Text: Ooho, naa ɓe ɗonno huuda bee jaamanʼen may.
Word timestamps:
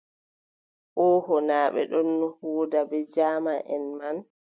Ooho, 1.07 1.35
naa 1.47 1.67
ɓe 1.73 1.81
ɗonno 1.91 2.27
huuda 2.37 2.79
bee 2.89 3.07
jaamanʼen 3.13 3.83
may. 3.97 4.17